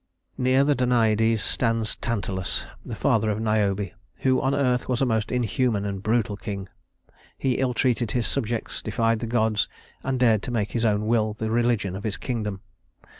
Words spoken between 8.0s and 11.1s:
his subjects, defied the gods, and dared to make his own